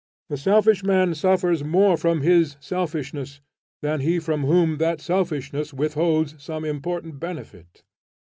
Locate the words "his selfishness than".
2.21-3.99